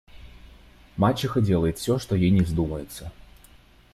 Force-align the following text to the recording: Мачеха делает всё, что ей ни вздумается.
Мачеха 0.97 1.41
делает 1.41 1.77
всё, 1.77 1.99
что 1.99 2.15
ей 2.15 2.31
ни 2.31 2.41
вздумается. 2.41 3.11